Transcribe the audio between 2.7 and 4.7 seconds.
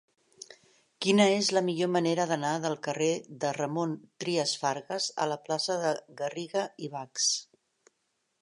carrer de Ramon Trias